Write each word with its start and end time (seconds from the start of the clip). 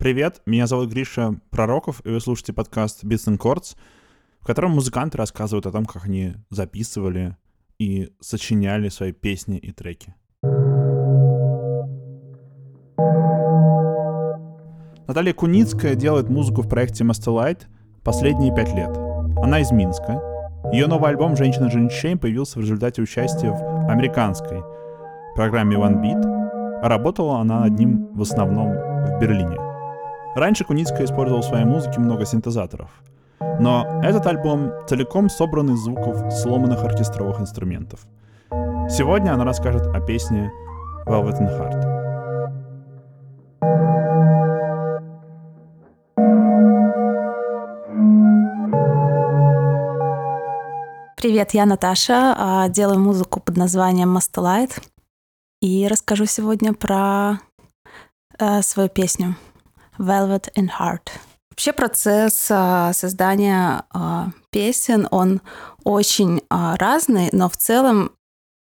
Привет, 0.00 0.40
меня 0.46 0.66
зовут 0.66 0.88
Гриша 0.88 1.34
Пророков, 1.50 2.00
и 2.06 2.08
вы 2.08 2.20
слушаете 2.20 2.54
подкаст 2.54 3.04
Beats 3.04 3.28
and 3.28 3.36
Chords, 3.36 3.76
в 4.40 4.46
котором 4.46 4.70
музыканты 4.70 5.18
рассказывают 5.18 5.66
о 5.66 5.72
том, 5.72 5.84
как 5.84 6.06
они 6.06 6.36
записывали 6.48 7.36
и 7.78 8.10
сочиняли 8.18 8.88
свои 8.88 9.12
песни 9.12 9.58
и 9.58 9.72
треки. 9.72 10.14
Наталья 15.06 15.34
Куницкая 15.34 15.94
делает 15.96 16.30
музыку 16.30 16.62
в 16.62 16.68
проекте 16.70 17.04
Masterlight 17.04 17.64
последние 18.02 18.54
пять 18.54 18.72
лет. 18.72 18.96
Она 19.42 19.60
из 19.60 19.70
Минска. 19.70 20.18
Ее 20.72 20.86
новый 20.86 21.10
альбом 21.10 21.36
«Женщина 21.36 21.70
Женщин» 21.70 22.18
появился 22.18 22.58
в 22.58 22.62
результате 22.62 23.02
участия 23.02 23.50
в 23.50 23.90
американской 23.90 24.62
программе 25.34 25.76
One 25.76 26.00
Beat, 26.00 26.88
работала 26.88 27.40
она 27.40 27.60
над 27.60 27.78
ним 27.78 28.08
в 28.14 28.22
основном 28.22 28.70
в 28.72 29.18
Берлине. 29.20 29.69
Раньше 30.36 30.64
Куницкая 30.64 31.06
использовала 31.06 31.42
в 31.42 31.46
своей 31.46 31.64
музыке 31.64 31.98
много 31.98 32.24
синтезаторов, 32.24 32.88
но 33.58 34.00
этот 34.02 34.26
альбом 34.28 34.70
целиком 34.88 35.28
собран 35.28 35.74
из 35.74 35.80
звуков 35.80 36.32
сломанных 36.32 36.84
оркестровых 36.84 37.40
инструментов. 37.40 38.06
Сегодня 38.88 39.32
она 39.32 39.44
расскажет 39.44 39.88
о 39.88 40.00
песне 40.00 40.52
Velvet 41.06 41.40
and 41.40 41.50
Heart. 41.58 42.00
Привет, 51.16 51.54
я 51.54 51.66
Наташа, 51.66 52.34
а, 52.38 52.68
делаю 52.68 53.00
музыку 53.00 53.40
под 53.40 53.56
названием 53.56 54.16
Mastelight 54.16 54.80
и 55.60 55.88
расскажу 55.88 56.24
сегодня 56.24 56.72
про 56.72 57.40
э, 58.38 58.62
свою 58.62 58.88
песню 58.88 59.36
Velvet 60.00 60.50
in 60.56 60.68
Heart. 60.80 61.10
Вообще 61.50 61.72
процесс 61.72 62.46
э, 62.50 62.92
создания 62.94 63.84
э, 63.94 64.26
песен, 64.50 65.06
он 65.10 65.40
очень 65.84 66.42
разный, 66.48 67.28
но 67.32 67.48
в 67.48 67.56
целом 67.56 68.12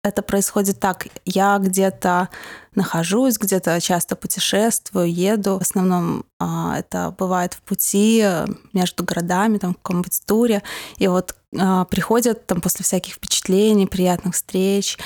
это 0.03 0.21
происходит 0.21 0.79
так. 0.79 1.07
Я 1.25 1.57
где-то 1.57 2.29
нахожусь, 2.73 3.37
где-то 3.37 3.81
часто 3.81 4.15
путешествую, 4.15 5.13
еду. 5.13 5.57
В 5.59 5.61
основном 5.61 6.23
а, 6.39 6.79
это 6.79 7.13
бывает 7.17 7.53
в 7.53 7.61
пути 7.61 8.25
между 8.71 9.03
городами, 9.03 9.57
там, 9.57 9.73
в 9.73 9.77
каком-нибудь 9.77 10.21
туре. 10.25 10.63
И 10.97 11.07
вот 11.07 11.35
а, 11.57 11.83
приходят 11.85 12.47
там 12.47 12.61
после 12.61 12.83
всяких 12.83 13.15
впечатлений, 13.15 13.87
приятных 13.87 14.35
встреч, 14.35 14.97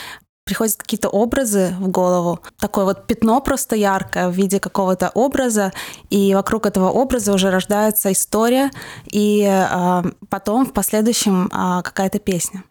приходят 0.43 0.75
какие-то 0.75 1.09
образы 1.09 1.73
в 1.79 1.87
голову, 1.87 2.39
такое 2.59 2.85
вот 2.85 3.07
пятно 3.07 3.39
просто 3.41 3.75
яркое 3.75 4.29
в 4.29 4.33
виде 4.33 4.59
какого-то 4.59 5.09
образа, 5.13 5.71
и 6.09 6.33
вокруг 6.33 6.65
этого 6.65 6.89
образа 6.89 7.33
уже 7.33 7.49
рождается 7.49 8.11
история, 8.11 8.71
и 9.05 9.43
э, 9.43 10.03
потом 10.29 10.65
в 10.65 10.73
последующем 10.73 11.47
э, 11.47 11.81
какая-то 11.83 12.19
песня. 12.19 12.63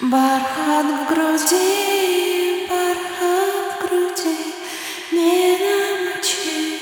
Бархат 0.00 0.86
в 0.86 1.08
груди, 1.08 2.66
бархат 2.68 3.76
в 3.76 3.86
груди, 3.86 4.36
не 5.12 5.58
намочи. 5.58 6.80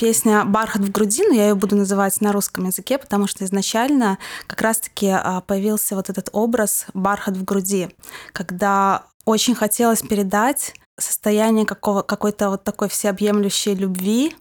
Песня 0.00 0.44
«Бархат 0.44 0.82
в 0.82 0.90
груди», 0.90 1.22
но 1.28 1.34
я 1.34 1.48
ее 1.48 1.54
буду 1.54 1.76
называть 1.76 2.20
на 2.20 2.32
русском 2.32 2.66
языке, 2.66 2.98
потому 2.98 3.26
что 3.26 3.44
изначально 3.44 4.18
как 4.46 4.62
раз-таки 4.62 5.08
а, 5.08 5.40
появился 5.42 5.94
вот 5.94 6.10
этот 6.10 6.30
образ 6.32 6.86
«бархат 6.94 7.36
в 7.36 7.44
груди», 7.44 7.90
когда 8.32 9.04
очень 9.24 9.54
хотелось 9.54 10.02
передать 10.02 10.74
состояние 10.98 11.66
какого, 11.66 12.02
какой-то 12.02 12.50
вот 12.50 12.64
такой 12.64 12.88
всеобъемлющей 12.88 13.74
любви, 13.74 14.34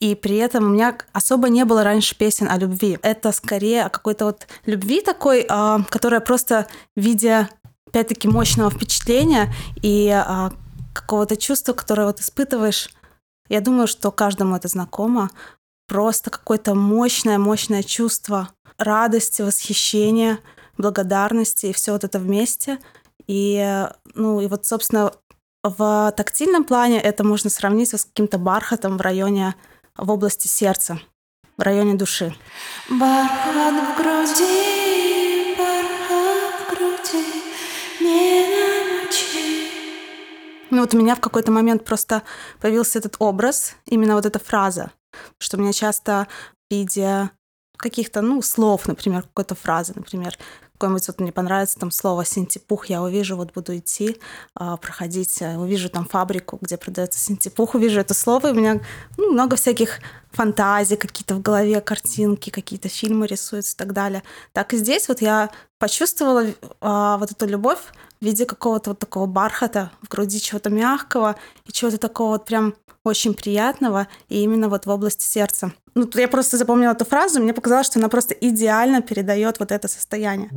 и 0.00 0.14
при 0.14 0.36
этом 0.36 0.64
у 0.64 0.68
меня 0.68 0.96
особо 1.12 1.48
не 1.48 1.64
было 1.64 1.84
раньше 1.84 2.16
песен 2.16 2.48
о 2.48 2.56
любви. 2.56 2.98
Это 3.02 3.32
скорее 3.32 3.84
о 3.84 3.90
какой-то 3.90 4.26
вот 4.26 4.46
любви 4.64 5.02
такой, 5.02 5.44
а, 5.48 5.82
которая 5.90 6.20
просто 6.20 6.66
в 6.96 7.00
виде, 7.00 7.48
опять-таки, 7.86 8.28
мощного 8.28 8.70
впечатления 8.70 9.52
и 9.82 10.08
а, 10.08 10.52
какого-то 10.94 11.36
чувства, 11.36 11.72
которое 11.74 12.06
вот 12.06 12.20
испытываешь. 12.20 12.90
Я 13.48 13.60
думаю, 13.60 13.86
что 13.86 14.10
каждому 14.10 14.56
это 14.56 14.68
знакомо. 14.68 15.30
Просто 15.86 16.30
какое-то 16.30 16.74
мощное, 16.74 17.38
мощное 17.38 17.82
чувство 17.82 18.50
радости, 18.78 19.42
восхищения, 19.42 20.38
благодарности 20.76 21.66
и 21.66 21.72
все 21.72 21.92
вот 21.92 22.04
это 22.04 22.18
вместе. 22.18 22.78
И, 23.26 23.86
ну, 24.14 24.40
и 24.40 24.46
вот, 24.46 24.64
собственно, 24.66 25.12
в 25.62 26.12
тактильном 26.16 26.64
плане 26.64 27.00
это 27.00 27.24
можно 27.24 27.50
сравнить 27.50 27.92
с 27.92 28.04
каким-то 28.04 28.38
бархатом 28.38 28.96
в 28.96 29.00
районе, 29.00 29.54
в 29.96 30.10
области 30.10 30.46
сердца, 30.46 31.00
в 31.56 31.62
районе 31.62 31.94
души. 31.94 32.34
Бархат 32.88 33.74
в 33.74 33.96
груди, 33.98 35.56
бархат 35.58 36.60
в 36.60 36.70
груди, 36.70 37.24
не 38.00 38.46
намочи. 38.46 39.70
Ну 40.70 40.80
вот 40.80 40.94
у 40.94 40.98
меня 40.98 41.16
в 41.16 41.20
какой-то 41.20 41.50
момент 41.50 41.84
просто 41.84 42.22
появился 42.60 42.98
этот 43.00 43.16
образ, 43.18 43.74
именно 43.86 44.14
вот 44.14 44.26
эта 44.26 44.38
фраза, 44.38 44.92
что 45.38 45.56
меня 45.56 45.72
часто 45.72 46.28
в 46.70 46.74
виде 46.74 47.30
каких-то, 47.76 48.22
ну, 48.22 48.42
слов, 48.42 48.86
например, 48.86 49.22
какой-то 49.22 49.54
фразы, 49.54 49.92
например, 49.94 50.36
какое-нибудь 50.78 51.08
вот 51.08 51.20
мне 51.20 51.32
понравится 51.32 51.78
там 51.78 51.90
слово 51.90 52.24
синтепух, 52.24 52.86
я 52.86 53.02
увижу, 53.02 53.36
вот 53.36 53.52
буду 53.52 53.76
идти, 53.76 54.16
а, 54.54 54.76
проходить, 54.76 55.42
э, 55.42 55.56
увижу 55.56 55.88
там 55.90 56.06
фабрику, 56.06 56.58
где 56.62 56.76
продается 56.76 57.18
синтепух, 57.18 57.74
увижу 57.74 57.98
это 58.00 58.14
слово, 58.14 58.48
и 58.48 58.50
у 58.52 58.54
меня 58.54 58.80
ну, 59.16 59.32
много 59.32 59.56
всяких 59.56 59.98
фантазий, 60.30 60.96
какие-то 60.96 61.34
в 61.34 61.42
голове 61.42 61.80
картинки, 61.80 62.50
какие-то 62.50 62.88
фильмы 62.88 63.26
рисуются 63.26 63.74
и 63.74 63.76
так 63.76 63.92
далее. 63.92 64.22
Так 64.52 64.72
и 64.72 64.76
здесь 64.76 65.08
вот 65.08 65.20
я 65.20 65.50
почувствовала 65.78 66.46
а, 66.80 67.18
вот 67.18 67.32
эту 67.32 67.46
любовь 67.46 67.80
в 68.20 68.24
виде 68.24 68.44
какого-то 68.46 68.90
вот 68.90 68.98
такого 68.98 69.26
бархата 69.26 69.90
в 70.02 70.08
груди, 70.08 70.40
чего-то 70.40 70.70
мягкого 70.70 71.36
и 71.66 71.72
чего-то 71.72 71.98
такого 71.98 72.32
вот 72.32 72.44
прям 72.44 72.74
очень 73.04 73.34
приятного, 73.34 74.08
и 74.28 74.42
именно 74.42 74.68
вот 74.68 74.86
в 74.86 74.90
области 74.90 75.24
сердца. 75.24 75.72
Ну, 75.94 76.08
я 76.14 76.28
просто 76.28 76.56
запомнила 76.56 76.92
эту 76.92 77.04
фразу, 77.04 77.40
мне 77.40 77.54
показалось, 77.54 77.86
что 77.86 77.98
она 77.98 78.08
просто 78.08 78.34
идеально 78.34 79.02
передает 79.02 79.58
вот 79.58 79.72
это 79.72 79.88
состояние. 79.88 80.50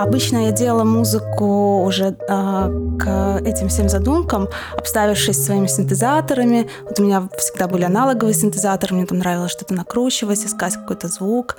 Обычно 0.00 0.46
я 0.46 0.50
делала 0.50 0.84
музыку 0.84 1.82
уже 1.84 2.06
э, 2.06 2.96
к 2.98 3.42
этим 3.44 3.68
всем 3.68 3.90
задумкам, 3.90 4.48
обставившись 4.74 5.44
своими 5.44 5.66
синтезаторами. 5.66 6.70
Вот 6.84 6.98
у 6.98 7.02
меня 7.02 7.28
всегда 7.36 7.68
были 7.68 7.82
аналоговые 7.82 8.32
синтезаторы, 8.32 8.94
мне 8.94 9.04
там 9.04 9.18
нравилось 9.18 9.52
что-то 9.52 9.74
накручивать, 9.74 10.42
искать 10.42 10.76
какой-то 10.76 11.08
звук. 11.08 11.58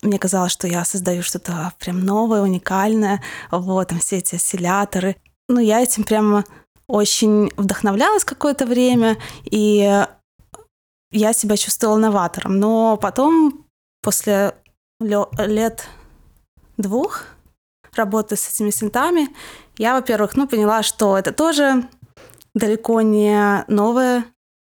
Мне 0.00 0.18
казалось, 0.18 0.52
что 0.52 0.66
я 0.66 0.86
создаю 0.86 1.22
что-то 1.22 1.74
прям 1.78 2.02
новое, 2.02 2.40
уникальное. 2.40 3.22
Вот, 3.50 3.88
там 3.88 3.98
все 3.98 4.16
эти 4.16 4.36
осцилляторы. 4.36 5.16
Ну, 5.50 5.60
я 5.60 5.82
этим 5.82 6.04
прямо 6.04 6.46
очень 6.86 7.50
вдохновлялась 7.58 8.24
какое-то 8.24 8.64
время, 8.64 9.18
и 9.44 10.06
я 11.10 11.32
себя 11.34 11.58
чувствовала 11.58 11.98
новатором. 11.98 12.58
Но 12.58 12.96
потом, 12.96 13.66
после 14.00 14.54
лет 14.98 15.86
двух 16.78 17.26
работы 17.94 18.36
с 18.36 18.48
этими 18.48 18.70
синтами, 18.70 19.28
я, 19.78 19.94
во-первых, 19.94 20.36
ну, 20.36 20.46
поняла, 20.46 20.82
что 20.82 21.16
это 21.18 21.32
тоже 21.32 21.88
далеко 22.54 23.00
не 23.00 23.64
новое 23.68 24.24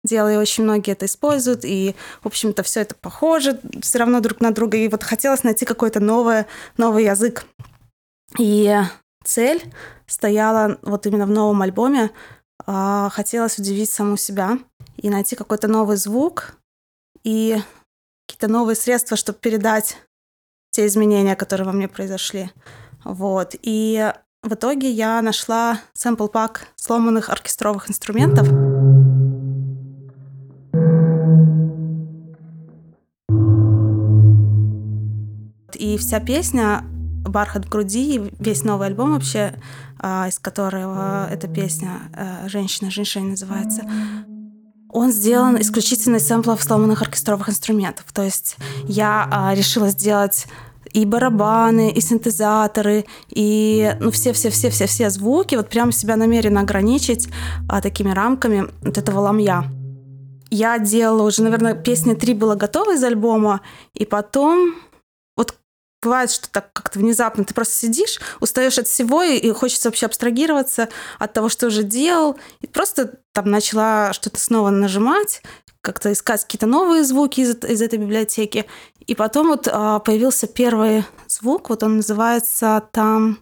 дело, 0.03 0.31
и 0.31 0.37
очень 0.37 0.63
многие 0.63 0.91
это 0.91 1.05
используют, 1.05 1.65
и, 1.65 1.95
в 2.21 2.27
общем-то, 2.27 2.63
все 2.63 2.81
это 2.81 2.95
похоже 2.95 3.59
все 3.81 3.99
равно 3.99 4.19
друг 4.21 4.39
на 4.39 4.51
друга, 4.51 4.77
и 4.77 4.87
вот 4.87 5.03
хотелось 5.03 5.43
найти 5.43 5.65
какой-то 5.65 5.99
новый, 5.99 6.45
новый 6.77 7.05
язык. 7.05 7.45
И 8.39 8.75
цель 9.23 9.61
стояла 10.05 10.77
вот 10.81 11.05
именно 11.05 11.25
в 11.25 11.29
новом 11.31 11.61
альбоме. 11.61 12.11
А, 12.65 13.09
хотелось 13.09 13.59
удивить 13.59 13.89
саму 13.89 14.17
себя 14.17 14.57
и 14.97 15.09
найти 15.09 15.35
какой-то 15.35 15.67
новый 15.67 15.97
звук 15.97 16.55
и 17.23 17.57
какие-то 18.25 18.47
новые 18.47 18.75
средства, 18.75 19.15
чтобы 19.17 19.39
передать 19.39 19.97
те 20.71 20.85
изменения, 20.85 21.35
которые 21.35 21.65
во 21.65 21.73
мне 21.73 21.87
произошли. 21.87 22.51
Вот. 23.03 23.55
И 23.61 24.11
в 24.43 24.53
итоге 24.53 24.89
я 24.91 25.21
нашла 25.21 25.79
сэмпл-пак 25.93 26.67
сломанных 26.75 27.29
оркестровых 27.29 27.89
инструментов. 27.89 28.47
И 35.73 35.97
вся 35.97 36.19
песня 36.19 36.83
«Бархат 37.27 37.65
в 37.65 37.69
груди», 37.69 38.31
весь 38.39 38.63
новый 38.63 38.87
альбом 38.87 39.13
вообще, 39.13 39.53
а, 39.99 40.27
из 40.27 40.39
которого 40.39 41.27
эта 41.29 41.47
песня 41.47 41.99
э, 42.13 42.47
«Женщина, 42.47 42.89
женщина» 42.89 43.29
называется, 43.29 43.83
он 44.89 45.11
сделан 45.11 45.59
исключительно 45.59 46.15
из 46.15 46.27
сэмплов 46.27 46.63
сломанных 46.63 47.01
оркестровых 47.01 47.49
инструментов. 47.49 48.05
То 48.13 48.23
есть 48.23 48.57
я 48.85 49.27
а, 49.29 49.53
решила 49.53 49.89
сделать 49.89 50.47
и 50.93 51.05
барабаны, 51.05 51.91
и 51.91 52.01
синтезаторы, 52.01 53.05
и 53.29 53.95
ну 53.99 54.11
все-все-все-все-все 54.11 55.09
звуки, 55.09 55.55
вот 55.55 55.69
прям 55.69 55.91
себя 55.91 56.15
намеренно 56.15 56.61
ограничить 56.61 57.29
а, 57.69 57.81
такими 57.81 58.11
рамками 58.11 58.67
вот 58.81 58.97
этого 58.97 59.19
ламья. 59.19 59.65
Я 60.49 60.79
делала 60.79 61.23
уже, 61.23 61.43
наверное, 61.43 61.73
песня 61.73 62.15
три 62.15 62.33
была 62.33 62.55
готова 62.55 62.95
из 62.95 63.03
альбома, 63.03 63.61
и 63.93 64.05
потом 64.05 64.75
Бывает, 66.01 66.29
что 66.31 66.49
так 66.49 66.71
как-то 66.73 66.99
внезапно 66.99 67.43
ты 67.43 67.53
просто 67.53 67.73
сидишь, 67.73 68.19
устаешь 68.39 68.77
от 68.77 68.87
всего, 68.87 69.23
и 69.23 69.51
хочется 69.51 69.89
вообще 69.89 70.05
абстрагироваться 70.05 70.89
от 71.17 71.33
того, 71.33 71.49
что 71.49 71.67
уже 71.67 71.83
делал. 71.83 72.37
И 72.61 72.67
просто 72.67 73.19
там 73.33 73.49
начала 73.49 74.13
что-то 74.13 74.39
снова 74.39 74.69
нажимать, 74.69 75.41
как-то 75.81 76.11
искать 76.11 76.43
какие-то 76.43 76.67
новые 76.67 77.03
звуки 77.03 77.41
из, 77.41 77.55
из 77.63 77.81
этой 77.81 77.97
библиотеки. 77.97 78.65
И 79.07 79.15
потом 79.15 79.47
вот 79.47 79.67
а, 79.71 79.99
появился 79.99 80.45
первый 80.45 81.05
звук, 81.27 81.69
вот 81.69 81.81
он 81.81 81.97
называется 81.97 82.83
там... 82.91 83.39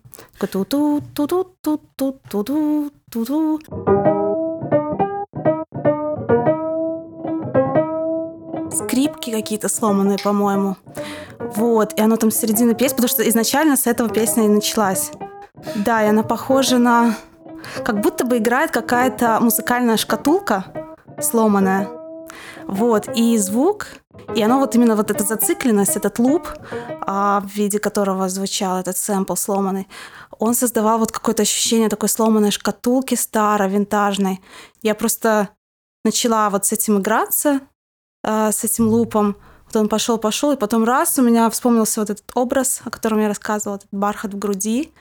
Скрипки 8.72 9.31
какие-то 9.31 9.69
сломанные, 9.69 10.18
по-моему. 10.19 10.78
Вот, 11.56 11.94
и 11.98 12.02
оно 12.02 12.18
там 12.18 12.31
с 12.31 12.38
середины 12.38 12.75
песни, 12.75 12.96
потому 12.96 13.10
что 13.10 13.28
изначально 13.30 13.78
с 13.78 13.88
этого 13.88 14.10
песня 14.10 14.46
и 14.46 14.50
началась. 14.50 15.12
Да, 15.75 16.04
и 16.04 16.07
она 16.07 16.24
похожа 16.24 16.78
на... 16.78 17.16
Как 17.84 18.02
будто 18.02 18.25
бы 18.25 18.38
играет 18.38 18.72
какая-то 18.72 19.40
музыкальная 19.40 19.98
шкатулка 19.98 20.66
сломанная. 21.19 21.90
Вот, 22.68 23.07
и 23.16 23.38
звук, 23.38 23.88
и 24.36 24.42
оно 24.42 24.60
вот 24.60 24.75
именно 24.75 24.96
вот 24.96 25.12
эта 25.12 25.24
зацикленность, 25.24 25.96
этот 25.96 26.19
луп, 26.19 26.48
а, 27.02 27.42
в 27.42 27.48
виде 27.56 27.80
которого 27.80 28.28
звучал 28.28 28.80
этот 28.80 28.98
сэмпл 28.98 29.36
сломанный, 29.36 29.88
он 30.40 30.54
создавал 30.54 31.00
вот 31.00 31.12
какое-то 31.12 31.44
ощущение 31.44 31.90
такой 31.90 32.10
сломанной 32.10 32.52
шкатулки 32.52 33.16
старой, 33.16 33.69
винтажной. 33.69 34.42
Я 34.81 34.96
просто 34.96 35.50
начала 36.04 36.50
вот 36.50 36.66
с 36.66 36.72
этим 36.72 37.00
играться, 37.00 37.62
а, 38.24 38.52
с 38.52 38.63
этим 38.63 38.88
лупом. 38.88 39.38
Вот 39.75 39.81
он 39.81 39.89
пошел, 39.89 40.18
пошел, 40.18 40.54
и 40.54 40.56
потом 40.56 40.86
раз 40.86 41.19
у 41.19 41.22
меня 41.22 41.50
вспомнился 41.50 42.00
вот 42.00 42.10
этот 42.10 42.25
образ, 42.33 42.81
о 42.86 42.89
котором 42.89 43.19
я 43.19 43.27
рассказывала, 43.27 43.75
этот 43.75 43.89
бархат 43.92 44.33
в 44.33 44.39
груди, 44.39 44.94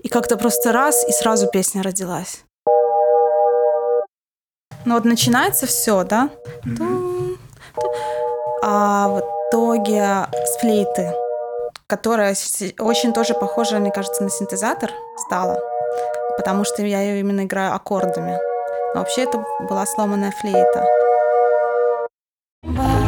и 0.00 0.08
как-то 0.08 0.36
просто 0.36 0.72
раз, 0.72 1.04
и 1.08 1.10
сразу 1.10 1.48
песня 1.48 1.82
родилась. 1.82 2.44
Ну 4.84 4.94
вот 4.94 5.04
начинается 5.04 5.66
все, 5.66 6.04
да? 6.04 6.30
Mm-hmm. 6.64 7.38
А 8.62 9.08
в 9.08 9.20
итоге 9.48 10.28
с 10.32 10.60
флейты, 10.60 11.12
которая 11.88 12.36
очень 12.78 13.12
тоже 13.12 13.34
похожа, 13.34 13.80
мне 13.80 13.90
кажется, 13.90 14.22
на 14.22 14.30
синтезатор 14.30 14.92
стала, 15.26 15.58
потому 16.36 16.64
что 16.64 16.82
я 16.82 17.02
ее 17.02 17.18
именно 17.18 17.46
играю 17.46 17.74
аккордами. 17.74 18.38
Но 18.94 19.00
вообще 19.00 19.22
это 19.24 19.44
была 19.68 19.84
сломанная 19.86 20.32
флейта. 20.40 20.86
общем, 22.62 22.99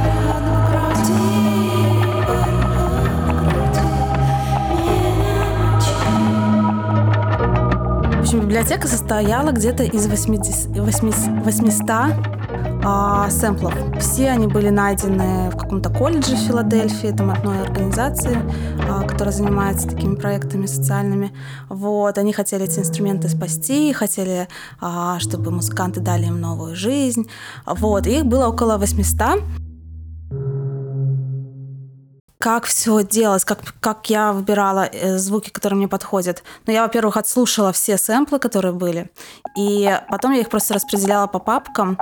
библиотека 8.52 8.86
состояла 8.86 9.50
где-то 9.50 9.82
из 9.82 10.06
80, 10.06 10.76
800 10.76 11.90
а, 12.84 13.30
сэмплов. 13.30 13.72
Все 13.98 14.28
они 14.28 14.46
были 14.46 14.68
найдены 14.68 15.48
в 15.48 15.56
каком-то 15.56 15.88
колледже 15.88 16.36
в 16.36 16.40
Филадельфии, 16.40 17.16
там 17.16 17.30
одной 17.30 17.62
организации, 17.62 18.36
а, 18.86 19.08
которая 19.08 19.32
занимается 19.32 19.88
такими 19.88 20.16
проектами 20.16 20.66
социальными. 20.66 21.32
Вот, 21.70 22.18
они 22.18 22.34
хотели 22.34 22.64
эти 22.64 22.80
инструменты 22.80 23.30
спасти, 23.30 23.90
хотели, 23.94 24.48
а, 24.82 25.18
чтобы 25.18 25.50
музыканты 25.50 26.00
дали 26.00 26.26
им 26.26 26.38
новую 26.38 26.76
жизнь. 26.76 27.26
Вот, 27.64 28.06
и 28.06 28.18
их 28.18 28.26
было 28.26 28.48
около 28.48 28.76
800 28.76 29.40
как 32.42 32.64
все 32.64 33.04
делать, 33.04 33.44
как, 33.44 33.60
как 33.78 34.10
я 34.10 34.32
выбирала 34.32 34.88
э, 34.92 35.16
звуки, 35.16 35.50
которые 35.50 35.76
мне 35.76 35.86
подходят. 35.86 36.42
Ну, 36.66 36.72
я, 36.72 36.82
во-первых, 36.82 37.16
отслушала 37.16 37.70
все 37.72 37.96
сэмплы, 37.96 38.40
которые 38.40 38.72
были, 38.72 39.12
и 39.56 39.96
потом 40.08 40.32
я 40.32 40.40
их 40.40 40.50
просто 40.50 40.74
распределяла 40.74 41.28
по 41.28 41.38
папкам. 41.38 41.96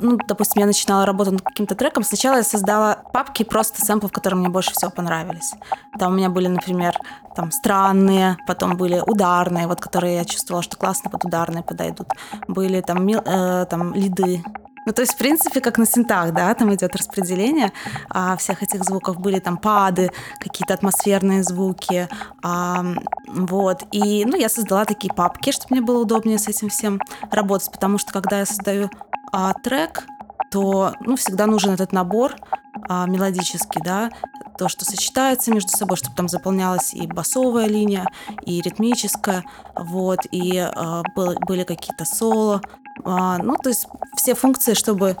Ну, 0.00 0.16
допустим, 0.28 0.60
я 0.60 0.66
начинала 0.66 1.04
работать 1.04 1.34
над 1.34 1.42
каким-то 1.42 1.74
треком. 1.74 2.04
Сначала 2.04 2.36
я 2.36 2.42
создала 2.42 2.96
папки 3.12 3.42
просто 3.42 3.84
сэмплов, 3.84 4.12
которые 4.12 4.40
мне 4.40 4.48
больше 4.48 4.70
всего 4.72 4.90
понравились. 4.90 5.52
Там 5.98 6.14
у 6.14 6.16
меня 6.16 6.30
были, 6.30 6.48
например, 6.48 6.96
там 7.34 7.52
странные, 7.52 8.38
потом 8.46 8.78
были 8.78 9.02
ударные, 9.06 9.66
вот 9.66 9.82
которые 9.82 10.16
я 10.16 10.24
чувствовала, 10.24 10.62
что 10.62 10.78
классно 10.78 11.10
под 11.10 11.26
ударные 11.26 11.62
подойдут. 11.62 12.08
Были 12.48 12.80
там, 12.80 13.06
э, 13.06 13.66
там 13.66 13.92
лиды, 13.92 14.42
ну, 14.86 14.92
то 14.92 15.02
есть, 15.02 15.14
в 15.14 15.16
принципе, 15.16 15.60
как 15.60 15.78
на 15.78 15.84
синтах, 15.84 16.32
да, 16.32 16.54
там 16.54 16.72
идет 16.72 16.94
распределение 16.94 17.72
а, 18.08 18.36
всех 18.36 18.62
этих 18.62 18.84
звуков. 18.84 19.18
Были 19.18 19.40
там 19.40 19.56
пады, 19.56 20.12
какие-то 20.38 20.74
атмосферные 20.74 21.42
звуки, 21.42 22.08
а, 22.42 22.84
вот. 23.26 23.82
И, 23.90 24.24
ну, 24.24 24.36
я 24.36 24.48
создала 24.48 24.84
такие 24.84 25.12
папки, 25.12 25.50
чтобы 25.50 25.66
мне 25.76 25.80
было 25.80 26.02
удобнее 26.02 26.38
с 26.38 26.46
этим 26.46 26.68
всем 26.68 27.00
работать, 27.32 27.72
потому 27.72 27.98
что, 27.98 28.12
когда 28.12 28.38
я 28.38 28.46
создаю 28.46 28.88
а, 29.32 29.52
трек, 29.54 30.04
то, 30.52 30.92
ну, 31.00 31.16
всегда 31.16 31.46
нужен 31.46 31.72
этот 31.72 31.92
набор 31.92 32.36
а, 32.88 33.06
мелодический, 33.06 33.82
да, 33.82 34.10
то, 34.56 34.68
что 34.68 34.84
сочетается 34.84 35.52
между 35.52 35.70
собой, 35.70 35.96
чтобы 35.96 36.14
там 36.14 36.28
заполнялась 36.28 36.94
и 36.94 37.08
басовая 37.08 37.66
линия, 37.66 38.06
и 38.42 38.60
ритмическая, 38.62 39.44
вот, 39.76 40.20
и 40.30 40.56
э, 40.56 41.02
были 41.46 41.64
какие-то 41.64 42.06
соло, 42.06 42.62
а, 43.04 43.38
ну, 43.38 43.56
то 43.56 43.68
есть 43.68 43.86
все 44.16 44.34
функции, 44.34 44.74
чтобы 44.74 45.16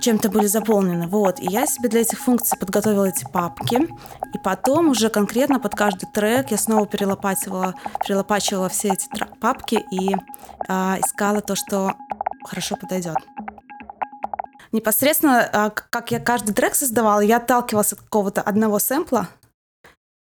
чем-то 0.00 0.28
были 0.28 0.46
заполнены. 0.46 1.06
Вот. 1.06 1.40
И 1.40 1.46
я 1.46 1.66
себе 1.66 1.88
для 1.88 2.00
этих 2.00 2.18
функций 2.18 2.58
подготовила 2.58 3.06
эти 3.06 3.24
папки. 3.24 3.88
И 4.34 4.38
потом 4.38 4.90
уже 4.90 5.08
конкретно 5.08 5.58
под 5.58 5.74
каждый 5.74 6.06
трек 6.06 6.50
я 6.50 6.56
снова 6.56 6.86
перелопачивала, 6.86 7.74
перелопачивала 8.06 8.68
все 8.68 8.92
эти 8.92 9.08
папки 9.40 9.84
и 9.90 10.14
э, 10.14 11.00
искала 11.04 11.40
то, 11.40 11.56
что 11.56 11.94
хорошо 12.44 12.76
подойдет. 12.76 13.16
Непосредственно, 14.72 15.48
э, 15.52 15.70
как 15.90 16.10
я 16.10 16.20
каждый 16.20 16.54
трек 16.54 16.74
создавала, 16.74 17.20
я 17.20 17.38
отталкивалась 17.38 17.92
от 17.92 18.00
какого-то 18.00 18.42
одного 18.42 18.78
сэмпла, 18.78 19.28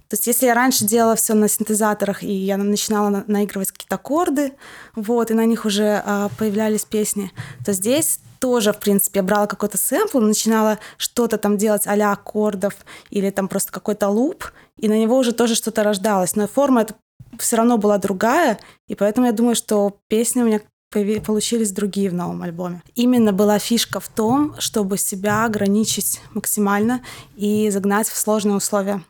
то 0.09 0.15
есть 0.15 0.25
если 0.25 0.47
я 0.47 0.55
раньше 0.55 0.85
делала 0.85 1.15
все 1.15 1.35
на 1.35 1.47
синтезаторах, 1.47 2.23
и 2.23 2.31
я 2.31 2.57
начинала 2.57 3.09
на- 3.09 3.23
наигрывать 3.27 3.71
какие-то 3.71 3.95
аккорды, 3.95 4.53
вот, 4.95 5.29
и 5.29 5.35
на 5.35 5.45
них 5.45 5.65
уже 5.65 6.01
а, 6.03 6.29
появлялись 6.37 6.83
песни, 6.83 7.31
то 7.63 7.73
здесь 7.73 8.19
тоже, 8.39 8.73
в 8.73 8.79
принципе, 8.79 9.19
я 9.19 9.23
брала 9.23 9.45
какой-то 9.45 9.77
сэмпл, 9.77 10.19
начинала 10.19 10.79
что-то 10.97 11.37
там 11.37 11.57
делать 11.57 11.85
а 11.85 12.11
аккордов 12.11 12.73
или 13.11 13.29
там 13.29 13.47
просто 13.47 13.71
какой-то 13.71 14.09
луп, 14.09 14.45
и 14.77 14.87
на 14.87 14.97
него 14.97 15.15
уже 15.15 15.31
тоже 15.31 15.53
что-то 15.53 15.83
рождалось. 15.83 16.35
Но 16.35 16.47
форма 16.47 16.81
это 16.81 16.95
все 17.37 17.57
равно 17.57 17.77
была 17.77 17.99
другая, 17.99 18.59
и 18.87 18.95
поэтому 18.95 19.27
я 19.27 19.33
думаю, 19.33 19.55
что 19.55 19.97
песни 20.07 20.41
у 20.41 20.45
меня 20.45 20.61
получились 20.91 21.71
другие 21.71 22.09
в 22.09 22.15
новом 22.15 22.41
альбоме. 22.41 22.81
Именно 22.95 23.31
была 23.31 23.59
фишка 23.59 23.99
в 23.99 24.07
том, 24.07 24.55
чтобы 24.57 24.97
себя 24.97 25.45
ограничить 25.45 26.19
максимально 26.33 27.03
и 27.35 27.69
загнать 27.69 28.07
в 28.09 28.17
сложные 28.17 28.55
условия. 28.55 29.03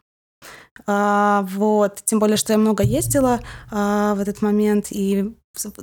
А, 0.86 1.46
вот. 1.50 2.02
Тем 2.06 2.20
более, 2.20 2.38
что 2.38 2.54
я 2.54 2.60
много 2.60 2.84
ездила 2.84 3.40
а, 3.72 4.16
в 4.16 4.20
этот 4.20 4.42
момент, 4.42 4.88
и 4.92 5.36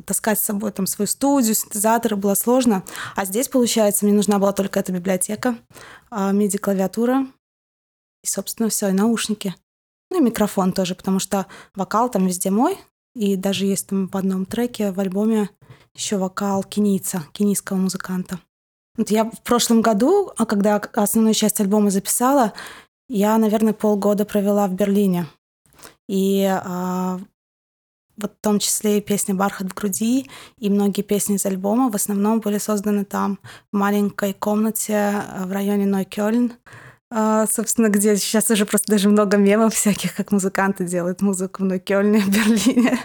таскать 0.04 0.38
с 0.38 0.44
собой 0.44 0.72
там 0.72 0.86
свою 0.86 1.06
студию, 1.06 1.54
синтезаторы 1.54 2.16
было 2.16 2.34
сложно. 2.34 2.82
А 3.14 3.24
здесь, 3.24 3.48
получается, 3.48 4.04
мне 4.04 4.14
нужна 4.14 4.38
была 4.38 4.52
только 4.52 4.80
эта 4.80 4.92
библиотека, 4.92 5.58
а, 6.10 6.32
MIDI-клавиатура 6.32 7.26
и, 8.22 8.26
собственно, 8.26 8.68
все, 8.68 8.88
и 8.88 8.92
наушники. 8.92 9.54
Ну 10.10 10.20
и 10.20 10.24
микрофон 10.24 10.72
тоже, 10.72 10.94
потому 10.94 11.18
что 11.18 11.46
вокал 11.74 12.08
там 12.08 12.26
везде 12.26 12.50
мой, 12.50 12.78
и 13.14 13.36
даже 13.36 13.66
есть 13.66 13.88
там 13.88 14.08
в 14.08 14.16
одном 14.16 14.46
треке 14.46 14.92
в 14.92 15.00
альбоме 15.00 15.50
еще 15.94 16.16
вокал 16.16 16.62
кенийца, 16.62 17.24
кенийского 17.32 17.76
музыканта. 17.76 18.38
Вот 18.96 19.10
я 19.10 19.24
в 19.24 19.42
прошлом 19.42 19.82
году, 19.82 20.32
а 20.36 20.46
когда 20.46 20.76
основную 20.76 21.34
часть 21.34 21.60
альбома 21.60 21.90
записала, 21.90 22.52
я, 23.08 23.38
наверное, 23.38 23.72
полгода 23.72 24.24
провела 24.24 24.66
в 24.66 24.74
Берлине. 24.74 25.26
И 26.08 26.44
а, 26.44 27.18
вот 28.16 28.32
в 28.32 28.42
том 28.42 28.58
числе 28.58 28.98
и 28.98 29.02
песня 29.02 29.34
«Бархат 29.34 29.68
в 29.68 29.74
груди», 29.74 30.30
и 30.58 30.70
многие 30.70 31.02
песни 31.02 31.36
из 31.36 31.46
альбома 31.46 31.90
в 31.90 31.94
основном 31.94 32.40
были 32.40 32.58
созданы 32.58 33.04
там, 33.04 33.38
в 33.72 33.76
маленькой 33.76 34.32
комнате 34.32 34.92
э, 34.92 35.44
в 35.44 35.52
районе 35.52 35.86
Нойкёльн, 35.86 36.52
а, 37.10 37.46
собственно, 37.46 37.88
где 37.88 38.16
сейчас 38.16 38.50
уже 38.50 38.66
просто 38.66 38.90
даже 38.92 39.08
много 39.08 39.36
мемов 39.36 39.74
всяких, 39.74 40.14
как 40.14 40.32
музыканты 40.32 40.84
делают 40.84 41.22
музыку 41.22 41.62
в 41.62 41.66
Нойкёльне, 41.66 42.20
в 42.26 42.28
Берлине. 42.28 42.98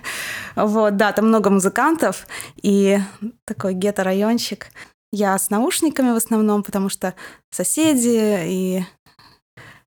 Вот, 0.56 0.98
да, 0.98 1.12
там 1.12 1.28
много 1.28 1.50
музыкантов, 1.50 2.26
и 2.62 3.00
такой 3.46 3.74
гетто-райончик. 3.74 4.68
Я 5.12 5.38
с 5.38 5.50
наушниками 5.50 6.12
в 6.12 6.16
основном, 6.16 6.64
потому 6.64 6.88
что 6.88 7.14
соседи 7.52 8.40
и 8.48 8.86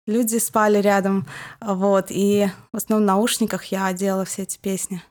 люди 0.06 0.38
спали 0.38 0.78
рядом, 0.78 1.26
вот, 1.60 2.06
и 2.10 2.48
в 2.72 2.76
основном 2.76 3.04
в 3.04 3.12
наушниках 3.14 3.64
я 3.66 3.92
делала 3.92 4.24
все 4.24 4.42
эти 4.42 4.58
песни. 4.58 5.02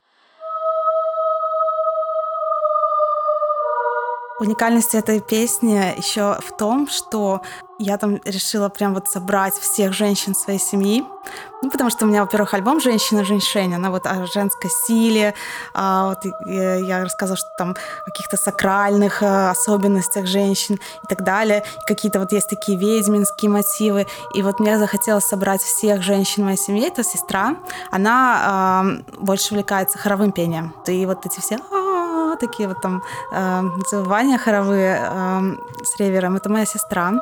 Уникальность 4.40 4.96
этой 4.96 5.22
песни 5.22 5.96
еще 5.98 6.38
в 6.42 6.58
том, 6.58 6.88
что 6.90 7.42
я 7.84 7.98
там 7.98 8.20
решила 8.26 8.70
прям 8.70 8.94
вот 8.94 9.08
собрать 9.08 9.54
всех 9.56 9.94
женщин 9.94 10.36
своей 10.36 10.60
семьи. 10.60 11.04
Ну, 11.62 11.70
потому 11.70 11.90
что 11.90 12.06
у 12.06 12.08
меня, 12.10 12.22
во-первых, 12.22 12.54
альбом 12.54 12.82
«Женщина, 12.82 13.24
женьшень», 13.24 13.74
она 13.74 13.90
вот 13.90 14.06
о 14.06 14.26
женской 14.26 14.70
силе. 14.70 15.34
А 15.74 16.10
вот 16.10 16.20
я 16.46 17.04
рассказывала, 17.04 17.38
что 17.38 17.50
там 17.58 17.72
о 17.72 18.06
каких-то 18.06 18.36
сакральных 18.36 19.24
э, 19.24 19.50
особенностях 19.50 20.26
женщин 20.26 20.76
и 20.76 21.08
так 21.08 21.24
далее. 21.24 21.64
Какие-то 21.88 22.20
вот 22.20 22.34
есть 22.34 22.50
такие 22.50 22.78
ведьминские 22.78 23.50
мотивы. 23.50 24.08
И 24.34 24.44
вот 24.44 24.60
мне 24.60 24.78
захотелось 24.78 25.26
собрать 25.26 25.62
всех 25.62 26.02
женщин 26.04 26.44
моей 26.44 26.58
семье. 26.58 26.88
Это 26.88 27.04
сестра. 27.04 27.56
Она 27.92 28.84
э, 28.84 29.14
больше 29.20 29.54
увлекается 29.54 29.98
хоровым 29.98 30.34
пением. 30.34 30.74
И 30.88 31.06
вот 31.06 31.26
эти 31.26 31.40
все 31.40 31.58
такие 32.40 32.68
вот 32.68 32.82
там 32.82 33.04
э, 33.32 33.62
завывания 33.90 34.38
хоровые 34.38 35.00
э, 35.02 35.56
с 35.84 36.00
ревером. 36.00 36.36
Это 36.36 36.50
моя 36.50 36.66
сестра. 36.66 37.14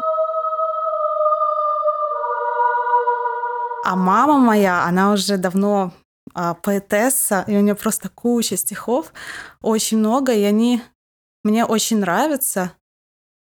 А 3.83 3.95
мама 3.95 4.37
моя, 4.37 4.85
она 4.85 5.11
уже 5.11 5.37
давно 5.37 5.91
э, 6.35 6.53
поэтесса, 6.61 7.43
и 7.47 7.55
у 7.55 7.61
нее 7.61 7.75
просто 7.75 8.09
куча 8.09 8.57
стихов, 8.57 9.13
очень 9.61 9.97
много, 9.97 10.33
и 10.33 10.43
они 10.43 10.81
мне 11.43 11.65
очень 11.65 11.99
нравятся 11.99 12.73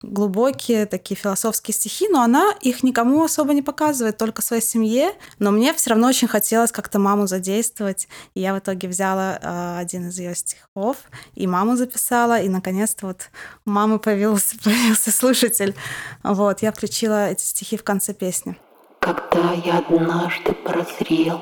глубокие 0.03 0.85
такие 0.85 1.15
философские 1.15 1.73
стихи, 1.73 2.07
но 2.09 2.21
она 2.21 2.53
их 2.61 2.83
никому 2.83 3.23
особо 3.23 3.53
не 3.53 3.61
показывает, 3.61 4.17
только 4.17 4.41
своей 4.41 4.61
семье. 4.61 5.13
Но 5.39 5.51
мне 5.51 5.73
все 5.73 5.91
равно 5.91 6.07
очень 6.07 6.27
хотелось 6.27 6.71
как-то 6.71 6.99
маму 6.99 7.27
задействовать. 7.27 8.07
И 8.33 8.41
я 8.41 8.53
в 8.53 8.59
итоге 8.59 8.87
взяла 8.87 9.37
э, 9.41 9.77
один 9.79 10.09
из 10.09 10.17
ее 10.17 10.35
стихов 10.35 10.97
и 11.35 11.47
маму 11.47 11.75
записала. 11.75 12.41
И 12.41 12.49
наконец-то 12.49 13.07
вот 13.07 13.29
у 13.65 13.69
мамы 13.69 13.99
появился, 13.99 14.57
появился 14.63 15.11
слушатель. 15.11 15.75
Вот, 16.23 16.61
я 16.61 16.71
включила 16.71 17.29
эти 17.29 17.43
стихи 17.43 17.77
в 17.77 17.83
конце 17.83 18.13
песни. 18.13 18.57
Когда 19.03 19.53
я 19.53 19.79
однажды 19.79 20.53
прозрел, 20.53 21.41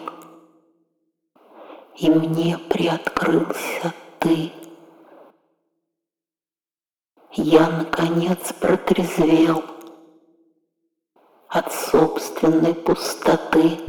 и 1.98 2.10
мне 2.10 2.58
приоткрылся 2.58 3.94
ты, 4.20 4.54
я, 7.34 7.68
наконец, 7.70 8.54
протрезвел 8.62 9.66
от 11.50 11.74
собственной 11.74 12.74
пустоты. 12.74 13.80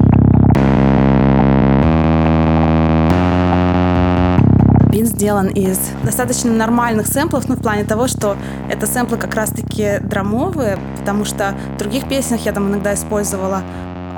Бин 4.91 5.05
сделан 5.05 5.47
из 5.47 5.79
достаточно 6.03 6.51
нормальных 6.51 7.07
сэмплов, 7.07 7.47
ну, 7.47 7.55
в 7.55 7.61
плане 7.61 7.85
того, 7.85 8.07
что 8.07 8.35
это 8.69 8.85
сэмплы 8.85 9.17
как 9.17 9.33
раз-таки 9.33 9.99
драмовые, 10.01 10.77
потому 11.01 11.25
что 11.25 11.55
в 11.75 11.77
других 11.77 12.07
песнях 12.07 12.45
я 12.45 12.53
там 12.53 12.69
иногда 12.69 12.93
использовала 12.93 13.63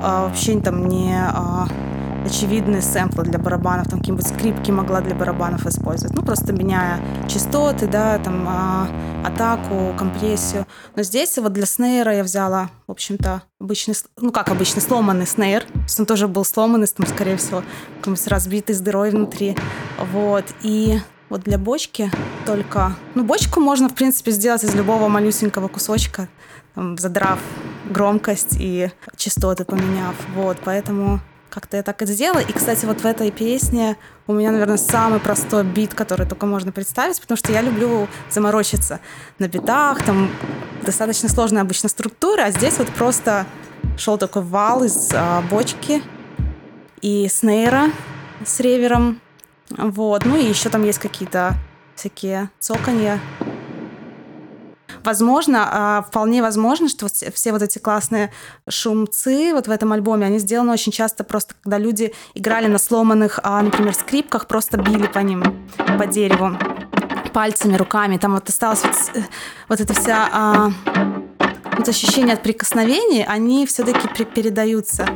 а, 0.02 0.26
вообще 0.26 0.60
там 0.60 0.86
не 0.86 1.16
а, 1.18 1.66
очевидные 2.26 2.82
сэмплы 2.82 3.24
для 3.24 3.38
барабанов, 3.38 3.88
там 3.88 4.00
какие-нибудь 4.00 4.28
скрипки 4.28 4.70
могла 4.70 5.00
для 5.00 5.14
барабанов 5.14 5.66
использовать, 5.66 6.14
ну 6.14 6.22
просто 6.22 6.52
меняя 6.52 7.00
частоты, 7.26 7.86
да, 7.86 8.18
там 8.18 8.44
а, 8.46 8.88
атаку, 9.24 9.94
компрессию. 9.98 10.66
Но 10.94 11.02
здесь 11.02 11.36
вот 11.38 11.54
для 11.54 11.66
снейра 11.66 12.14
я 12.14 12.22
взяла, 12.22 12.70
в 12.86 12.92
общем-то, 12.92 13.42
обычный, 13.58 13.94
ну 14.18 14.30
как 14.30 14.50
обычный, 14.50 14.82
сломанный 14.82 15.26
снейр, 15.26 15.62
то 15.64 15.78
есть 15.80 15.98
он 15.98 16.06
тоже 16.06 16.28
был 16.28 16.44
сломанный, 16.44 16.86
там, 16.86 17.06
скорее 17.06 17.38
всего, 17.38 17.62
какой-нибудь 17.98 18.26
разбитый 18.28 18.74
с 18.74 18.80
дырой 18.80 19.10
внутри, 19.10 19.56
вот, 20.12 20.44
и 20.62 21.00
вот 21.30 21.42
для 21.42 21.58
бочки 21.58 22.10
только... 22.46 22.94
Ну, 23.14 23.24
бочку 23.24 23.58
можно, 23.58 23.88
в 23.88 23.94
принципе, 23.94 24.30
сделать 24.30 24.62
из 24.62 24.74
любого 24.74 25.08
малюсенького 25.08 25.68
кусочка, 25.68 26.28
задрав 26.76 27.38
громкость 27.90 28.56
и 28.58 28.90
частоты 29.16 29.64
поменяв. 29.64 30.14
Вот, 30.34 30.58
поэтому 30.64 31.20
как-то 31.54 31.76
я 31.76 31.82
так 31.84 32.02
и 32.02 32.06
сделала. 32.06 32.40
И, 32.40 32.52
кстати, 32.52 32.84
вот 32.84 33.02
в 33.02 33.06
этой 33.06 33.30
песне 33.30 33.96
у 34.26 34.32
меня, 34.32 34.50
наверное, 34.50 34.76
самый 34.76 35.20
простой 35.20 35.62
бит, 35.62 35.94
который 35.94 36.26
только 36.26 36.46
можно 36.46 36.72
представить, 36.72 37.20
потому 37.20 37.36
что 37.36 37.52
я 37.52 37.62
люблю 37.62 38.08
заморочиться 38.30 38.98
на 39.38 39.46
битах, 39.46 40.02
там 40.02 40.30
достаточно 40.82 41.28
сложная 41.28 41.62
обычно 41.62 41.88
структура, 41.88 42.42
а 42.42 42.50
здесь 42.50 42.78
вот 42.78 42.88
просто 42.88 43.46
шел 43.96 44.18
такой 44.18 44.42
вал 44.42 44.82
из 44.82 45.10
а, 45.14 45.42
бочки 45.42 46.02
и 47.00 47.28
снейра 47.28 47.90
с 48.44 48.58
ревером, 48.58 49.20
вот, 49.70 50.24
ну 50.24 50.36
и 50.36 50.44
еще 50.44 50.70
там 50.70 50.84
есть 50.84 50.98
какие-то 50.98 51.54
всякие 51.94 52.50
цоканья, 52.58 53.20
Возможно, 55.04 55.68
а, 55.70 56.02
вполне 56.02 56.40
возможно, 56.40 56.88
что 56.88 57.08
все 57.08 57.52
вот 57.52 57.62
эти 57.62 57.78
классные 57.78 58.32
шумцы 58.68 59.52
вот 59.52 59.66
в 59.66 59.70
этом 59.70 59.92
альбоме, 59.92 60.26
они 60.26 60.38
сделаны 60.38 60.72
очень 60.72 60.92
часто 60.92 61.24
просто, 61.24 61.54
когда 61.62 61.78
люди 61.78 62.14
играли 62.34 62.68
на 62.68 62.78
сломанных, 62.78 63.38
а, 63.42 63.60
например, 63.60 63.94
скрипках, 63.94 64.46
просто 64.46 64.78
били 64.78 65.06
по 65.06 65.18
ним, 65.18 65.42
по 65.98 66.06
дереву 66.06 66.56
пальцами, 67.34 67.76
руками. 67.76 68.16
Там 68.16 68.34
вот 68.34 68.48
осталось 68.48 68.82
вот, 68.84 68.94
вот 69.68 69.80
эта 69.80 69.92
вся 69.92 70.28
а, 70.32 70.72
вот 71.76 71.88
ощущение 71.88 72.34
от 72.34 72.42
прикосновений, 72.42 73.24
они 73.24 73.66
все-таки 73.66 74.08
передаются 74.24 75.06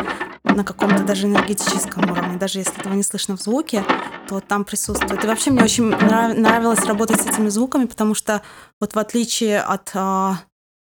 на 0.44 0.64
каком-то 0.64 1.02
даже 1.02 1.26
энергетическом 1.26 2.10
уровне, 2.10 2.36
даже 2.36 2.58
если 2.58 2.78
этого 2.78 2.94
не 2.94 3.02
слышно 3.02 3.36
в 3.36 3.40
звуке, 3.40 3.84
то 4.28 4.40
там 4.40 4.64
присутствует. 4.64 5.24
И 5.24 5.26
вообще 5.26 5.50
мне 5.50 5.64
очень 5.64 5.84
нравилось 5.84 6.84
работать 6.84 7.20
с 7.20 7.26
этими 7.26 7.48
звуками, 7.48 7.86
потому 7.86 8.14
что 8.14 8.42
вот 8.80 8.94
в 8.94 8.98
отличие 8.98 9.60
от 9.60 9.90
э, 9.94 10.32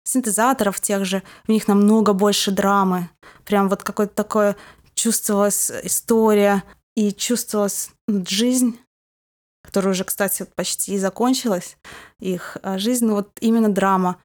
синтезаторов 0.04 0.80
тех 0.80 1.04
же, 1.04 1.22
в 1.44 1.48
них 1.50 1.68
намного 1.68 2.12
больше 2.12 2.50
драмы. 2.50 3.10
Прям 3.44 3.68
вот 3.68 3.82
какое-то 3.82 4.14
такое 4.14 4.56
чувствовалась 4.94 5.70
история 5.82 6.64
и 6.94 7.12
чувствовалась 7.12 7.90
жизнь, 8.08 8.78
которая 9.62 9.92
уже, 9.92 10.04
кстати, 10.04 10.46
почти 10.54 10.94
и 10.94 10.98
закончилась, 10.98 11.76
их 12.18 12.56
а, 12.62 12.78
жизнь, 12.78 13.04
но 13.04 13.16
вот 13.16 13.30
именно 13.40 13.68
драма 13.68 14.16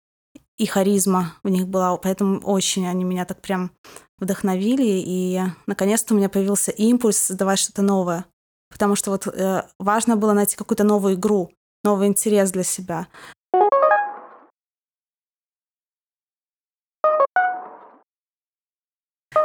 и 0.58 0.66
харизма 0.66 1.34
в 1.44 1.50
них 1.50 1.68
была, 1.68 1.98
поэтому 1.98 2.40
очень 2.42 2.88
они 2.88 3.04
меня 3.04 3.26
так 3.26 3.42
прям 3.42 3.72
вдохновили, 4.20 4.84
и 4.86 5.42
наконец-то 5.66 6.14
у 6.14 6.18
меня 6.18 6.30
появился 6.30 6.72
импульс 6.72 7.18
создавать 7.18 7.60
что-то 7.60 7.82
новое. 7.82 8.26
Потому 8.72 8.96
что 8.96 9.12
вот 9.12 9.28
э, 9.28 9.64
важно 9.80 10.16
было 10.16 10.34
найти 10.34 10.56
какую-то 10.56 10.84
новую 10.84 11.16
игру, 11.16 11.52
новый 11.84 12.08
интерес 12.08 12.52
для 12.52 12.64
себя. 12.64 13.08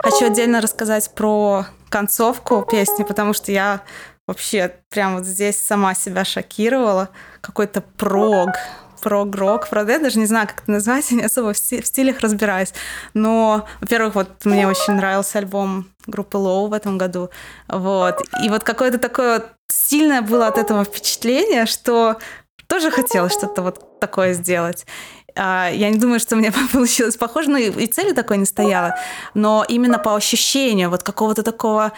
Хочу 0.02 0.26
отдельно 0.26 0.61
рассказать 0.61 1.11
про 1.14 1.66
концовку 1.88 2.62
песни, 2.62 3.02
потому 3.02 3.33
что 3.33 3.50
я 3.52 3.83
вообще 4.26 4.75
прям 4.88 5.16
вот 5.16 5.25
здесь 5.25 5.61
сама 5.61 5.95
себя 5.95 6.25
шокировала. 6.25 7.11
Какой-то 7.40 7.80
прог, 7.80 8.50
прог-рок, 9.00 9.69
правда, 9.69 9.93
я 9.93 9.99
даже 9.99 10.19
не 10.19 10.26
знаю, 10.26 10.47
как 10.47 10.62
это 10.62 10.71
назвать, 10.71 11.11
не 11.12 11.23
особо 11.23 11.53
в, 11.53 11.57
стилях 11.57 12.21
разбираюсь. 12.21 12.73
Но, 13.15 13.67
во-первых, 13.81 14.15
вот 14.15 14.45
мне 14.45 14.67
очень 14.67 14.95
нравился 14.95 15.38
альбом 15.38 15.87
группы 16.07 16.38
Low 16.38 16.69
в 16.69 16.73
этом 16.73 16.99
году. 16.99 17.31
Вот. 17.69 18.21
И 18.45 18.49
вот 18.49 18.65
какое-то 18.65 18.99
такое 18.99 19.38
вот 19.38 19.47
сильное 19.69 20.23
было 20.23 20.47
от 20.47 20.59
этого 20.59 20.85
впечатление, 20.85 21.67
что 21.67 22.17
тоже 22.67 22.91
хотелось 22.91 23.33
что-то 23.33 23.62
вот 23.62 24.00
такое 24.00 24.33
сделать. 24.33 24.87
А, 25.37 25.69
я 25.71 25.91
не 25.91 25.99
думаю, 25.99 26.19
что 26.19 26.35
у 26.35 26.38
меня 26.38 26.53
получилось 26.73 27.17
похоже, 27.17 27.50
но 27.50 27.59
и 27.59 27.87
цели 27.87 28.12
такой 28.12 28.38
не 28.38 28.47
стояла. 28.47 28.97
Но 29.35 29.65
именно 29.69 29.99
по 29.99 30.17
ощущению 30.17 30.91
вот 30.91 31.03
какого-то 31.03 31.43
такого 31.43 31.93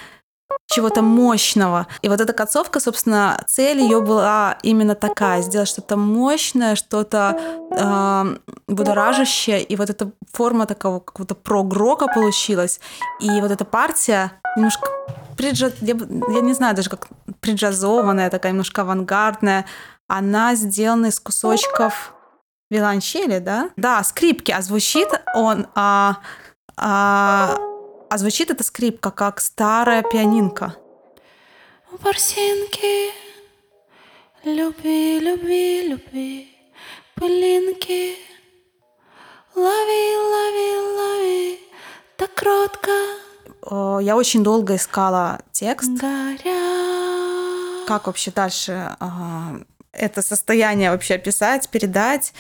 чего-то 0.69 1.01
мощного. 1.01 1.87
И 2.03 2.09
вот 2.09 2.21
эта 2.21 2.33
концовка, 2.35 2.79
собственно, 2.79 3.43
цель 3.47 3.81
ее 3.81 4.03
была 4.03 4.59
именно 4.63 4.95
такая, 4.95 5.41
сделать 5.41 5.69
что-то 5.69 5.97
мощное, 5.97 6.77
что-то 6.77 7.41
э, 7.71 8.53
будоражащее, 8.69 9.63
и 9.63 9.77
вот 9.77 9.89
эта 9.89 10.13
форма 10.31 10.67
такого 10.67 11.01
какого-то 11.01 11.35
прогрока 11.35 12.07
получилась. 12.07 12.81
И 13.19 13.41
вот 13.41 13.51
эта 13.51 13.65
партия 13.65 14.33
немножко 14.57 14.89
приджа... 15.39 15.71
я, 15.81 15.97
я 16.35 16.41
не 16.43 16.53
знаю 16.53 16.77
даже 16.77 16.91
как 16.91 17.09
приджазованная, 17.41 18.29
такая 18.29 18.53
немножко 18.53 18.83
авангардная, 18.83 19.65
она 20.07 20.55
сделана 20.55 21.07
из 21.07 21.19
кусочков 21.19 22.13
виолончели, 22.71 23.39
да? 23.39 23.71
Да, 23.77 24.05
скрипки, 24.05 24.53
а 24.53 24.61
звучит 24.61 25.09
он... 25.35 25.67
А, 25.75 26.19
а, 26.77 27.57
а 28.11 28.19
звучит 28.19 28.51
эта 28.51 28.65
скрипка 28.65 29.11
как 29.11 29.41
старая 29.41 30.03
пианинка. 30.03 30.77
Ворсинки, 31.91 33.11
люби, 34.45 35.19
люби, 35.21 35.89
люби, 35.89 36.49
пылинки, 37.15 38.17
лови, 39.55 40.17
лови, 40.33 40.77
лови, 40.97 41.61
так 42.17 42.35
кротко. 42.35 42.91
Я 44.01 44.17
очень 44.17 44.43
долго 44.43 44.77
искала 44.77 45.41
текст. 45.53 45.91
Как 47.87 48.07
вообще 48.07 48.31
дальше 48.31 48.97
это 49.93 50.23
состояние 50.23 50.91
вообще 50.91 51.15
описать, 51.15 51.69
передать. 51.69 52.33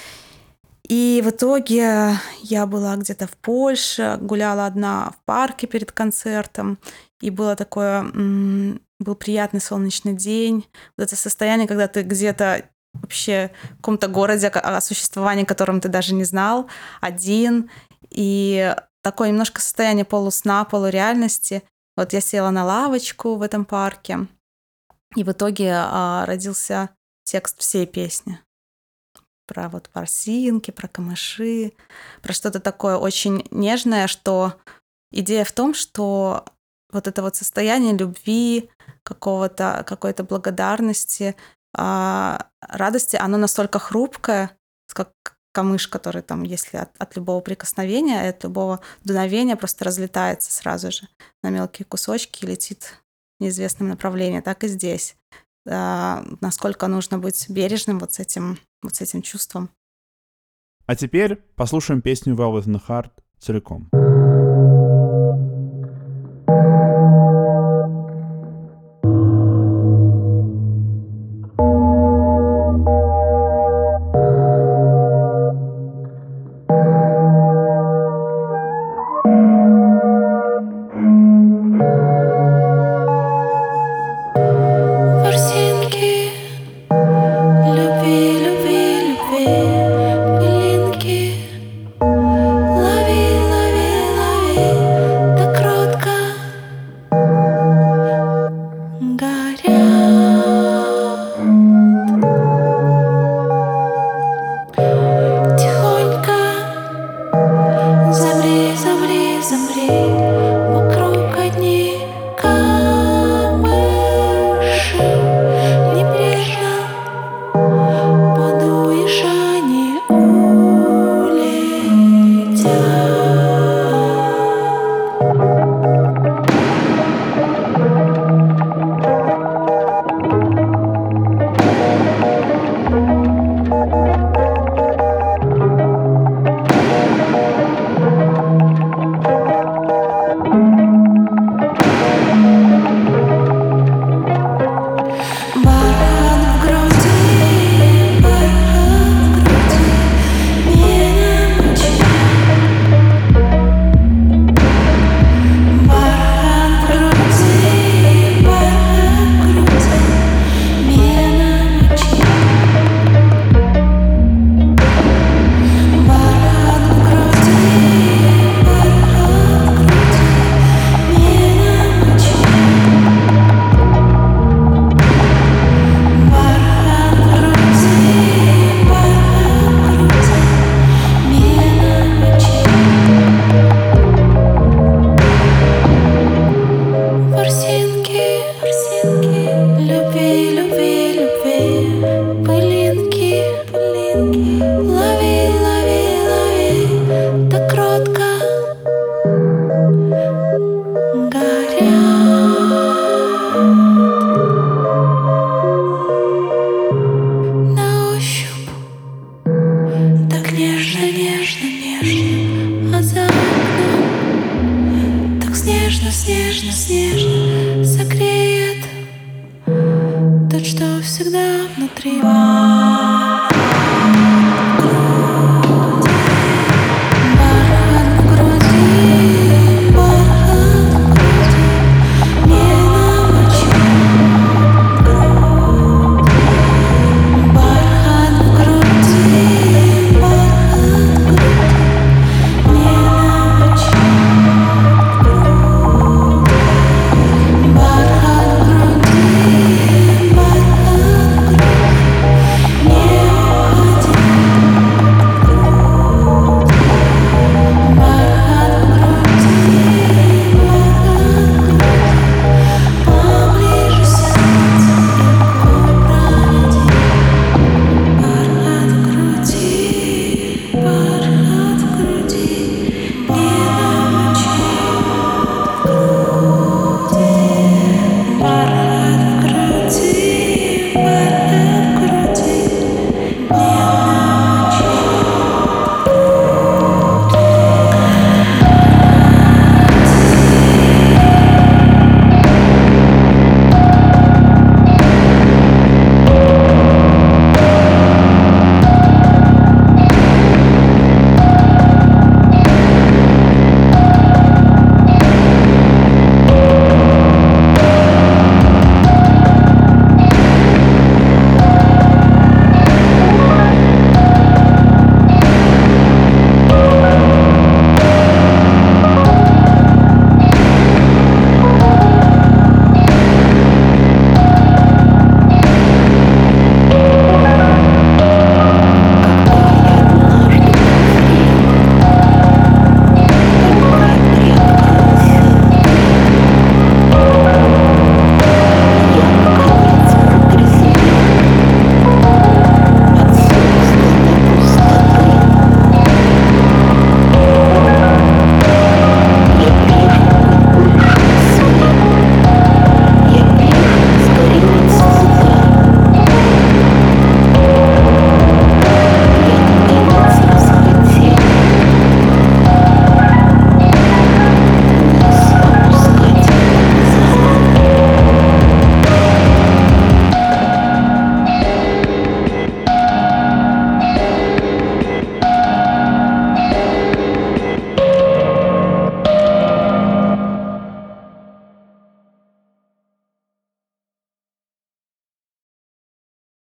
И 0.88 1.22
в 1.22 1.28
итоге 1.30 2.14
я 2.40 2.66
была 2.66 2.96
где-то 2.96 3.26
в 3.26 3.36
Польше, 3.36 4.18
гуляла 4.22 4.64
одна 4.64 5.10
в 5.10 5.24
парке 5.26 5.66
перед 5.66 5.92
концертом, 5.92 6.78
и 7.20 7.28
было 7.28 7.56
такое, 7.56 8.04
был 8.04 9.14
приятный 9.14 9.60
солнечный 9.60 10.14
день. 10.14 10.66
Вот 10.96 11.04
это 11.04 11.16
состояние, 11.16 11.68
когда 11.68 11.88
ты 11.88 12.02
где-то 12.02 12.64
вообще 12.94 13.50
в 13.64 13.76
каком-то 13.76 14.08
городе, 14.08 14.48
о 14.48 14.80
существовании 14.80 15.44
котором 15.44 15.82
ты 15.82 15.88
даже 15.88 16.14
не 16.14 16.24
знал, 16.24 16.68
один, 17.02 17.70
и 18.08 18.74
такое 19.02 19.28
немножко 19.28 19.60
состояние 19.60 20.06
полусна, 20.06 20.64
полуреальности. 20.64 21.62
Вот 21.98 22.14
я 22.14 22.22
села 22.22 22.50
на 22.50 22.64
лавочку 22.64 23.34
в 23.34 23.42
этом 23.42 23.66
парке, 23.66 24.26
и 25.16 25.22
в 25.22 25.32
итоге 25.32 25.72
а, 25.74 26.24
родился 26.24 26.90
текст 27.24 27.60
всей 27.60 27.86
песни 27.86 28.40
про 29.48 29.68
вот 29.68 29.88
парсинки, 29.88 30.70
про 30.70 30.86
камыши, 30.86 31.72
про 32.22 32.32
что-то 32.32 32.60
такое 32.60 32.96
очень 32.96 33.44
нежное, 33.50 34.06
что 34.06 34.54
идея 35.10 35.44
в 35.44 35.52
том, 35.52 35.74
что 35.74 36.44
вот 36.92 37.08
это 37.08 37.22
вот 37.22 37.34
состояние 37.34 37.96
любви, 37.96 38.70
какого-то, 39.02 39.84
какой-то 39.86 40.22
благодарности, 40.22 41.34
а, 41.74 42.46
радости, 42.60 43.16
оно 43.16 43.38
настолько 43.38 43.78
хрупкое, 43.78 44.56
как 44.92 45.10
камыш, 45.52 45.88
который 45.88 46.22
там, 46.22 46.42
если 46.42 46.76
от, 46.76 46.90
от 46.98 47.16
любого 47.16 47.40
прикосновения, 47.40 48.28
от 48.28 48.44
любого 48.44 48.80
дуновения 49.04 49.56
просто 49.56 49.84
разлетается 49.84 50.52
сразу 50.52 50.92
же 50.92 51.08
на 51.42 51.50
мелкие 51.50 51.86
кусочки 51.86 52.44
и 52.44 52.48
летит 52.48 53.00
в 53.38 53.42
неизвестном 53.42 53.88
направлении, 53.88 54.40
так 54.40 54.64
и 54.64 54.68
здесь. 54.68 55.16
А, 55.70 56.24
насколько 56.40 56.86
нужно 56.86 57.18
быть 57.18 57.46
бережным 57.48 57.98
вот 57.98 58.14
с 58.14 58.18
этим, 58.20 58.58
вот 58.82 58.94
с 58.94 59.00
этим 59.00 59.22
чувством. 59.22 59.70
А 60.86 60.96
теперь 60.96 61.36
послушаем 61.56 62.00
песню 62.00 62.34
Velvet 62.34 62.64
in 62.64 62.74
the 62.74 62.82
Heart 62.88 63.10
целиком. 63.38 63.90
всегда 63.90 64.17